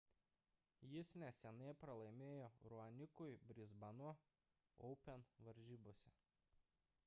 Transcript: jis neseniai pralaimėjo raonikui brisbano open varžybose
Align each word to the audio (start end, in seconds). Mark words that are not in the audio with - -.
jis 0.91 1.11
neseniai 1.23 1.73
pralaimėjo 1.81 2.47
raonikui 2.73 3.37
brisbano 3.51 4.09
open 4.89 5.29
varžybose 5.49 6.15